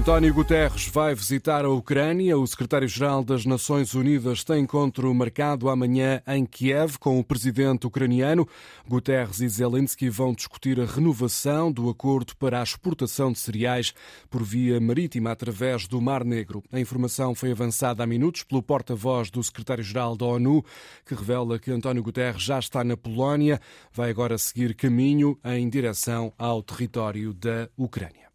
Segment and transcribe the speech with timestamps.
[0.00, 2.38] António Guterres vai visitar a Ucrânia.
[2.38, 8.48] O secretário-geral das Nações Unidas tem encontro marcado amanhã em Kiev com o presidente ucraniano.
[8.88, 13.92] Guterres e Zelensky vão discutir a renovação do acordo para a exportação de cereais
[14.30, 16.62] por via marítima através do Mar Negro.
[16.72, 20.64] A informação foi avançada há minutos pelo porta-voz do secretário-geral da ONU,
[21.04, 23.60] que revela que António Guterres já está na Polónia,
[23.92, 28.30] vai agora seguir caminho em direção ao território da Ucrânia.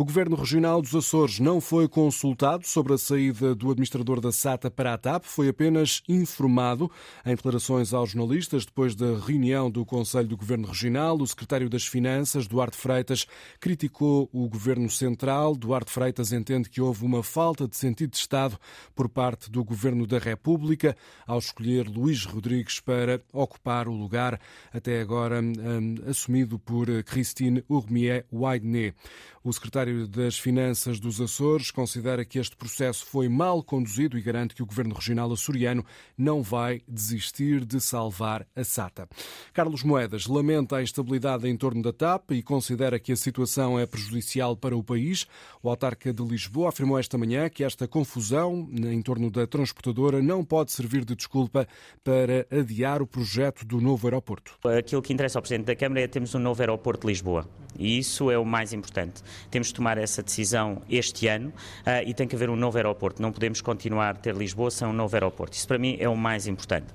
[0.00, 4.70] O Governo Regional dos Açores não foi consultado sobre a saída do administrador da SATA
[4.70, 6.90] para a TAP, foi apenas informado
[7.22, 11.18] em declarações aos jornalistas depois da reunião do Conselho do Governo Regional.
[11.18, 13.26] O secretário das Finanças, Duarte Freitas,
[13.60, 15.54] criticou o Governo Central.
[15.54, 18.58] Duarte Freitas entende que houve uma falta de sentido de Estado
[18.94, 24.40] por parte do Governo da República ao escolher Luís Rodrigues para ocupar o lugar
[24.72, 28.96] até agora um, assumido por Christine Urmier Widenet.
[29.42, 34.54] O secretário das Finanças dos Açores considera que este processo foi mal conduzido e garante
[34.54, 35.84] que o governo regional açoriano
[36.16, 39.08] não vai desistir de salvar a SATA.
[39.52, 43.86] Carlos Moedas lamenta a instabilidade em torno da TAP e considera que a situação é
[43.86, 45.26] prejudicial para o país.
[45.62, 50.44] O autarca de Lisboa afirmou esta manhã que esta confusão em torno da transportadora não
[50.44, 51.66] pode servir de desculpa
[52.02, 54.58] para adiar o projeto do novo aeroporto.
[54.64, 57.48] Aquilo que interessa ao Presidente da Câmara é termos um novo aeroporto de Lisboa.
[57.78, 59.22] E isso é o mais importante.
[59.50, 63.22] Temos tomar essa decisão este ano uh, e tem que haver um novo aeroporto.
[63.22, 65.56] Não podemos continuar a ter Lisboa sem um novo aeroporto.
[65.56, 66.88] Isso para mim é o mais importante.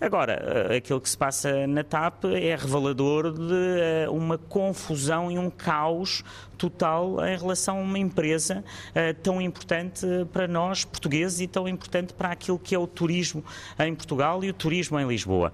[0.00, 5.36] Agora, uh, aquilo que se passa na TAP é revelador de uh, uma confusão e
[5.36, 6.22] um caos
[6.56, 8.64] total em relação a uma empresa
[9.22, 13.44] tão importante para nós, portugueses, e tão importante para aquilo que é o turismo
[13.78, 15.52] em Portugal e o turismo em Lisboa.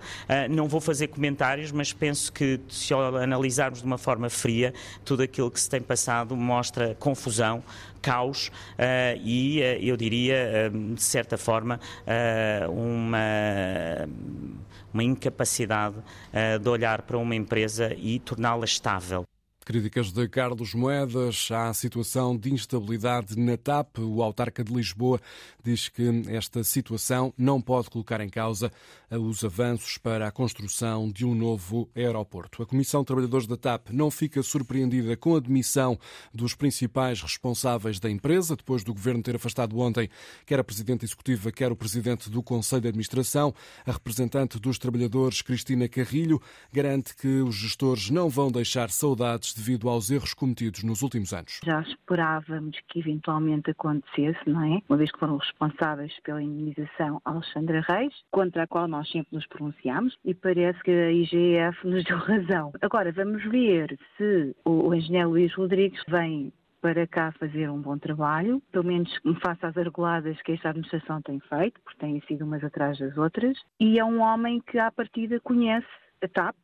[0.49, 4.73] não vou fazer comentários, mas penso que se analisarmos de uma forma fria,
[5.05, 6.64] tudo aquilo que se tem passado mostra
[6.99, 7.63] confusão,
[8.05, 11.81] caos uh, e, uh, eu diria, uh, de certa forma,
[12.71, 14.09] uma,
[14.93, 15.97] uma incapacidade
[16.61, 19.25] de olhar para uma empresa e torná-la estável.
[19.65, 23.99] Críticas de Carlos Moedas à situação de instabilidade na TAP.
[23.99, 25.19] O autarca de Lisboa
[25.65, 28.71] diz que esta situação não pode colocar em causa
[29.11, 32.63] os avanços para a construção de um novo aeroporto.
[32.63, 35.99] A Comissão de Trabalhadores da TAP não fica surpreendida com a demissão
[36.33, 40.11] dos principais responsáveis da empresa, depois do governo ter afastado ontem
[40.45, 43.55] quer a presidente executiva, quer o presidente do Conselho de Administração.
[43.87, 49.89] A representante dos trabalhadores, Cristina Carrilho, garante que os gestores não vão deixar saudades devido
[49.89, 51.61] aos erros cometidos nos últimos anos.
[51.65, 54.83] Já esperávamos que eventualmente acontecesse, não é?
[54.89, 59.47] Uma vez que foram responsáveis pela indenização Alexandra Reis, contra a qual nós sempre nos
[59.47, 62.73] pronunciamos, e parece que a IGF nos deu razão.
[62.81, 66.53] Agora, vamos ver se o engenheiro Luís Rodrigues vem
[66.85, 69.11] para cá fazer um bom trabalho, pelo menos
[69.43, 73.57] face às argoladas que esta administração tem feito, porque têm sido umas atrás das outras,
[73.81, 75.87] e é um homem que à partida conhece
[76.23, 76.55] a TAP,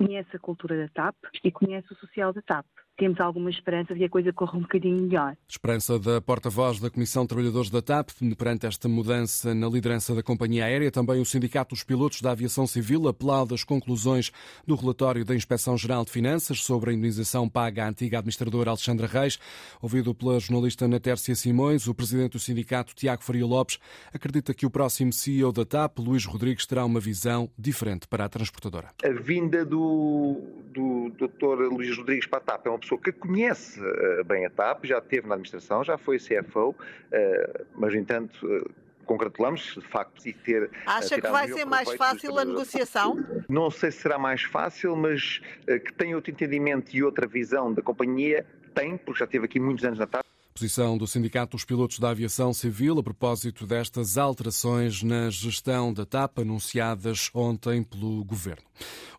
[0.00, 2.64] conhece a cultura da TAP e conhece o social da TAP
[3.00, 5.34] temos alguma esperança de que a coisa corra um bocadinho melhor.
[5.48, 10.22] Esperança da porta-voz da Comissão de Trabalhadores da TAP perante esta mudança na liderança da
[10.22, 10.90] companhia aérea.
[10.90, 14.30] Também o Sindicato dos Pilotos da Aviação Civil aplaude as conclusões
[14.66, 19.38] do relatório da Inspeção-Geral de Finanças sobre a indenização paga à antiga administradora Alexandra Reis.
[19.80, 23.78] Ouvido pela jornalista Natércia Simões, o presidente do sindicato, Tiago Faria Lopes,
[24.12, 28.28] acredita que o próximo CEO da TAP, Luís Rodrigues, terá uma visão diferente para a
[28.28, 28.88] transportadora.
[29.02, 30.36] A vinda do,
[30.66, 31.72] do Dr.
[31.72, 34.84] Luís Rodrigues para a TAP é uma pessoa pessoa que conhece uh, bem a TAP,
[34.84, 36.74] já esteve na administração, já foi CFO,
[37.12, 38.70] eh, mas, no entanto, uh,
[39.04, 40.70] congratulamos de facto de ter.
[40.86, 43.24] Acha que vai ser mais fácil a negociação?
[43.48, 47.82] Não sei se será mais fácil, mas que tem outro entendimento e outra visão da
[47.82, 50.24] companhia, tem, porque já esteve aqui muitos anos na TAP.
[50.60, 56.04] Posição do Sindicato dos Pilotos da Aviação Civil a propósito destas alterações na gestão da
[56.04, 58.62] TAP anunciadas ontem pelo Governo.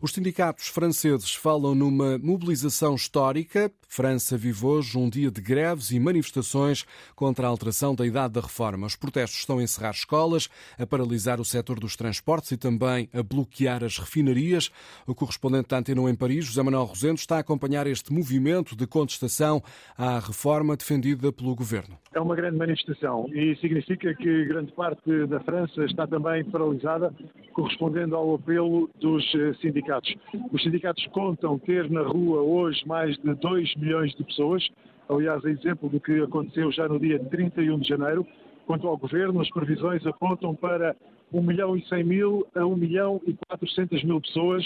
[0.00, 3.72] Os sindicatos franceses falam numa mobilização histórica.
[3.88, 8.40] França vive hoje um dia de greves e manifestações contra a alteração da idade da
[8.40, 8.86] reforma.
[8.86, 13.22] Os protestos estão a encerrar escolas, a paralisar o setor dos transportes e também a
[13.22, 14.70] bloquear as refinarias.
[15.06, 18.86] O correspondente da Antena em Paris, José Manuel Rosendo, está a acompanhar este movimento de
[18.86, 19.62] contestação
[19.96, 21.96] à reforma defendida pelo governo.
[22.14, 27.12] É uma grande manifestação e significa que grande parte da França está também paralisada,
[27.52, 30.14] correspondendo ao apelo dos eh, sindicatos.
[30.52, 34.66] Os sindicatos contam ter na rua hoje mais de 2 milhões de pessoas,
[35.08, 38.26] aliás, é exemplo do que aconteceu já no dia 31 de janeiro.
[38.66, 40.94] Quanto ao governo, as previsões apontam para
[41.32, 44.64] 1 milhão e 100 mil a 1 milhão e 400 mil pessoas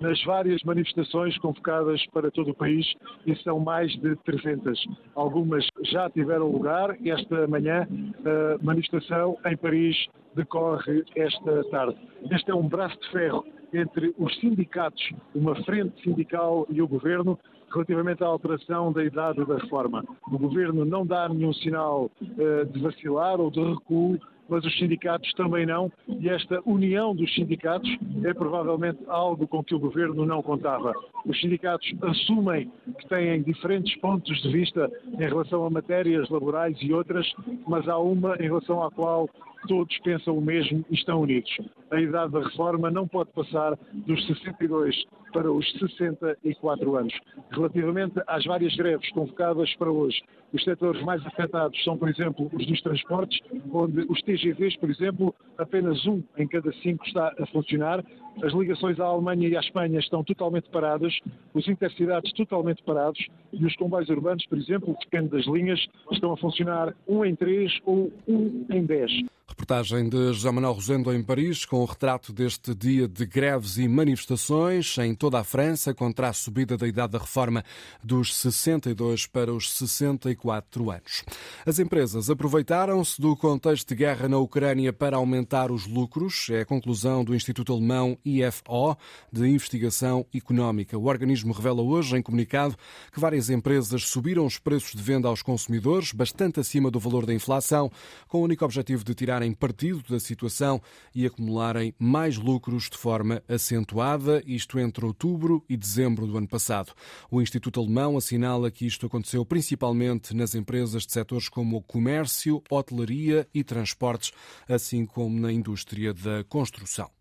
[0.00, 2.86] nas várias manifestações convocadas para todo o país
[3.26, 4.86] e são mais de 300.
[5.14, 6.96] Algumas já tiveram lugar.
[7.04, 7.86] Esta manhã,
[8.24, 9.96] a manifestação em Paris
[10.34, 11.96] decorre esta tarde.
[12.30, 15.02] Este é um braço de ferro entre os sindicatos,
[15.34, 17.38] uma frente sindical e o governo,
[17.70, 20.02] relativamente à alteração da idade da reforma.
[20.30, 24.18] O governo não dá nenhum sinal uh, de vacilar ou de recuo
[24.48, 27.88] mas os sindicatos também não, e esta união dos sindicatos
[28.24, 30.92] é provavelmente algo com que o governo não contava.
[31.26, 36.92] Os sindicatos assumem que têm diferentes pontos de vista em relação a matérias laborais e
[36.92, 37.30] outras,
[37.66, 39.28] mas há uma em relação à qual
[39.66, 41.50] todos pensam o mesmo e estão unidos.
[41.90, 47.14] A idade da reforma não pode passar dos 62 para os 64 anos.
[47.50, 50.22] Relativamente às várias greves convocadas para hoje,
[50.52, 53.38] os setores mais afetados são, por exemplo, os dos transportes,
[53.72, 58.04] onde os TGVs, por exemplo, apenas um em cada cinco está a funcionar.
[58.42, 61.18] As ligações à Alemanha e à Espanha estão totalmente paradas,
[61.52, 66.36] os intercidades totalmente parados e os comboios urbanos, por exemplo, depende das linhas, estão a
[66.36, 69.12] funcionar um em três ou um em dez.
[69.48, 73.88] Reportagem de José Manuel Rosendo em Paris, com o retrato deste dia de greves e
[73.88, 77.64] manifestações em toda a França contra a subida da idade da reforma
[78.04, 81.24] dos 62 para os 64 anos.
[81.64, 86.48] As empresas aproveitaram-se do contexto de guerra na Ucrânia para aumentar os lucros.
[86.50, 88.96] É a conclusão do Instituto Alemão IFO
[89.32, 90.98] de Investigação Económica.
[90.98, 92.76] O organismo revela hoje, em comunicado,
[93.10, 97.32] que várias empresas subiram os preços de venda aos consumidores, bastante acima do valor da
[97.32, 97.90] inflação,
[98.28, 100.80] com o único objetivo de tirarem tirarem partido da situação
[101.14, 106.92] e acumularem mais lucros de forma acentuada, isto entre outubro e dezembro do ano passado.
[107.30, 112.62] O Instituto Alemão assinala que isto aconteceu principalmente nas empresas de setores como o comércio,
[112.68, 114.32] hotelaria e transportes,
[114.68, 117.17] assim como na indústria da construção.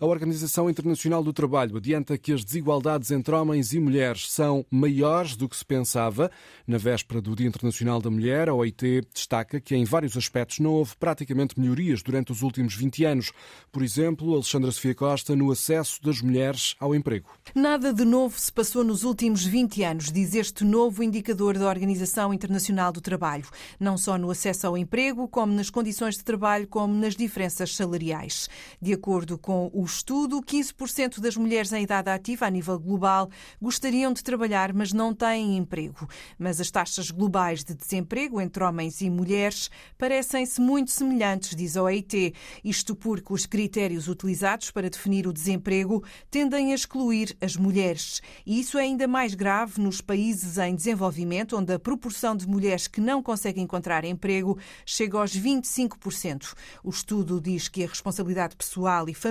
[0.00, 5.36] A Organização Internacional do Trabalho adianta que as desigualdades entre homens e mulheres são maiores
[5.36, 6.30] do que se pensava.
[6.66, 10.70] Na véspera do Dia Internacional da Mulher, a OIT destaca que em vários aspectos não
[10.70, 13.32] houve praticamente melhorias durante os últimos 20 anos.
[13.70, 17.28] Por exemplo, Alexandra Sofia Costa no acesso das mulheres ao emprego.
[17.54, 22.32] Nada de novo se passou nos últimos 20 anos, diz este novo indicador da Organização
[22.32, 23.46] Internacional do Trabalho,
[23.78, 28.48] não só no acesso ao emprego, como nas condições de trabalho, como nas diferenças salariais.
[28.80, 34.12] De acordo com o estudo, 15% das mulheres em idade ativa a nível global gostariam
[34.12, 36.08] de trabalhar, mas não têm emprego.
[36.38, 41.82] Mas as taxas globais de desemprego entre homens e mulheres parecem-se muito semelhantes, diz a
[41.82, 42.34] OIT.
[42.62, 48.20] Isto porque os critérios utilizados para definir o desemprego tendem a excluir as mulheres.
[48.44, 52.86] E isso é ainda mais grave nos países em desenvolvimento, onde a proporção de mulheres
[52.86, 56.54] que não conseguem encontrar emprego chega aos 25%.
[56.84, 59.29] O estudo diz que a responsabilidade pessoal e familiar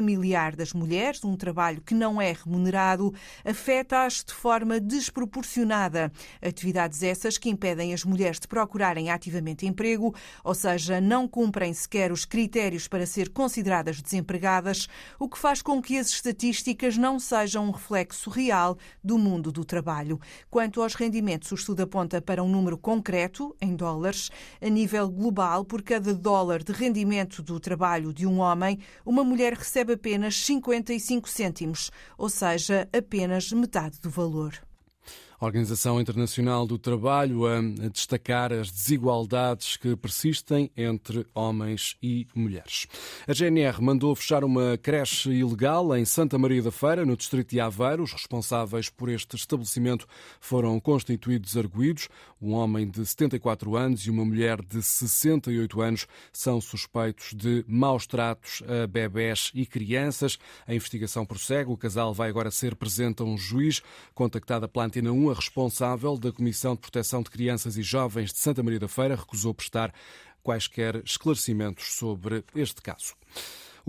[0.55, 3.13] das mulheres, um trabalho que não é remunerado,
[3.45, 6.11] afeta-as de forma desproporcionada.
[6.41, 12.11] Atividades essas que impedem as mulheres de procurarem ativamente emprego, ou seja, não cumprem sequer
[12.11, 14.87] os critérios para ser consideradas desempregadas,
[15.19, 19.63] o que faz com que as estatísticas não sejam um reflexo real do mundo do
[19.65, 20.19] trabalho.
[20.49, 24.29] Quanto aos rendimentos, o estudo aponta para um número concreto, em dólares,
[24.61, 29.53] a nível global, por cada dólar de rendimento do trabalho de um homem, uma mulher
[29.53, 34.53] recebe apenas 55 cêntimos, ou seja, apenas metade do valor.
[35.41, 42.87] Organização Internacional do Trabalho a destacar as desigualdades que persistem entre homens e mulheres.
[43.25, 47.59] A GNR mandou fechar uma creche ilegal em Santa Maria da Feira, no distrito de
[47.61, 48.03] Aveiro.
[48.03, 50.05] Os responsáveis por este estabelecimento
[50.41, 52.09] foram constituídos arguídos.
[52.41, 58.05] Um homem de 74 anos e uma mulher de 68 anos são suspeitos de maus
[58.05, 60.37] tratos a bebés e crianças.
[60.67, 61.71] A investigação prossegue.
[61.71, 63.81] O casal vai agora ser presente a um juiz.
[64.13, 68.39] Contactada pela Antena 1, a responsável da Comissão de Proteção de Crianças e Jovens de
[68.39, 69.93] Santa Maria da Feira recusou prestar
[70.41, 73.13] quaisquer esclarecimentos sobre este caso.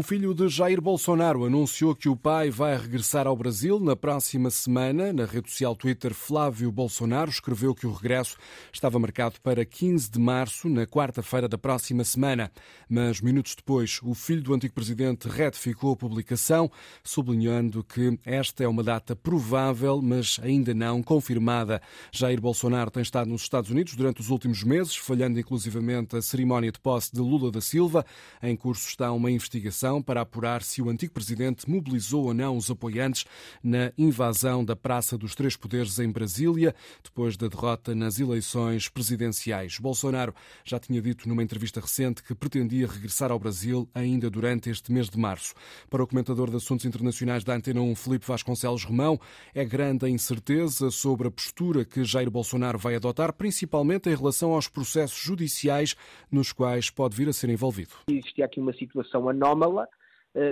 [0.00, 4.48] O filho de Jair Bolsonaro anunciou que o pai vai regressar ao Brasil na próxima
[4.48, 5.12] semana.
[5.12, 8.38] Na rede social Twitter, Flávio Bolsonaro escreveu que o regresso
[8.72, 12.50] estava marcado para 15 de março, na quarta-feira da próxima semana.
[12.88, 16.72] Mas minutos depois, o filho do antigo presidente retificou a publicação,
[17.04, 21.82] sublinhando que esta é uma data provável, mas ainda não confirmada.
[22.10, 26.72] Jair Bolsonaro tem estado nos Estados Unidos durante os últimos meses, falhando inclusivamente a cerimónia
[26.72, 28.02] de posse de Lula da Silva.
[28.42, 32.56] Em curso está uma investigação investigação para apurar se o antigo presidente mobilizou ou não
[32.56, 33.24] os apoiantes
[33.62, 39.78] na invasão da Praça dos Três Poderes em Brasília, depois da derrota nas eleições presidenciais.
[39.78, 44.92] Bolsonaro já tinha dito numa entrevista recente que pretendia regressar ao Brasil ainda durante este
[44.92, 45.54] mês de março.
[45.88, 49.18] Para o comentador de assuntos internacionais da Antena 1, Felipe Vasconcelos Romão,
[49.54, 54.52] é grande a incerteza sobre a postura que Jair Bolsonaro vai adotar, principalmente em relação
[54.52, 55.96] aos processos judiciais
[56.30, 57.90] nos quais pode vir a ser envolvido.
[58.08, 59.79] Existia aqui uma situação anómala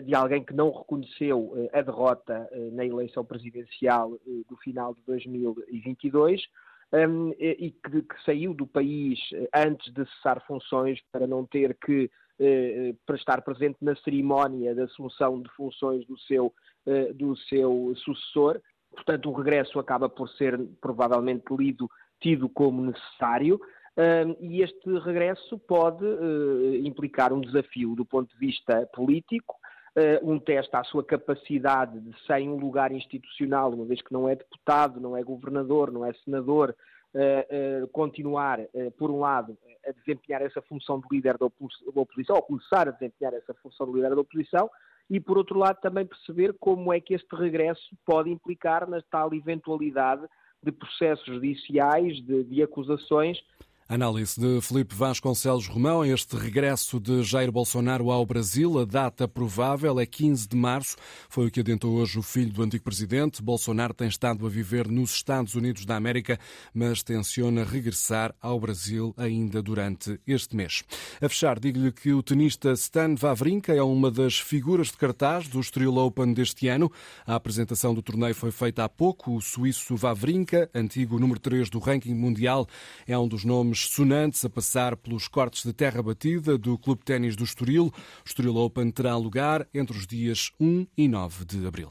[0.04, 4.18] de alguém que não reconheceu eh, a derrota eh, na eleição presidencial
[4.48, 6.42] do final de 2022
[6.92, 9.18] ehm, e que, saiu do país
[9.54, 12.10] antes de cessar funções para não ter que
[13.04, 16.54] para estar presente na cerimónia da assunção de funções do seu,
[17.16, 18.60] do seu sucessor.
[18.92, 23.60] Portanto, o regresso acaba por ser provavelmente lido, tido como necessário
[24.40, 29.56] e este regresso pode uh, implicar um desafio do ponto de vista político,
[30.22, 34.34] um teste à sua capacidade de, sem um lugar institucional, uma vez que não é
[34.34, 36.74] deputado, não é governador, não é senador,
[37.14, 38.60] uh, continuar,
[38.96, 43.32] por um lado, a desempenhar essa função de líder da oposição, ou começar a desempenhar
[43.34, 44.70] essa função de líder da oposição,
[45.10, 49.32] e, por outro lado, também perceber como é que este regresso pode implicar na tal
[49.32, 50.26] eventualidade
[50.62, 53.38] de processos judiciais, de, de acusações
[53.90, 56.04] Análise de Felipe Vasconcelos Romão.
[56.04, 60.94] Este regresso de Jair Bolsonaro ao Brasil, a data provável é 15 de março.
[61.30, 63.42] Foi o que adiantou hoje o filho do antigo presidente.
[63.42, 66.38] Bolsonaro tem estado a viver nos Estados Unidos da América,
[66.74, 70.84] mas tenciona regressar ao Brasil ainda durante este mês.
[71.18, 75.60] A fechar, digo-lhe que o tenista Stan Wawrinka é uma das figuras de cartaz do
[75.60, 76.92] Estoril Open deste ano.
[77.26, 79.34] A apresentação do torneio foi feita há pouco.
[79.34, 82.68] O suíço Wawrinka, antigo número 3 do ranking mundial,
[83.06, 87.04] é um dos nomes nomes sonantes a passar pelos cortes de terra batida do Clube
[87.04, 87.86] Ténis do Estoril.
[87.86, 87.92] O
[88.26, 91.86] Estoril Open terá lugar entre os dias 1 e 9 de abril.